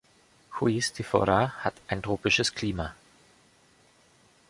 Juiz 0.55 0.93
de 0.95 1.03
Fora 1.05 1.51
hat 1.63 1.75
ein 1.87 2.01
tropisches 2.01 2.55
Klima. 2.55 2.95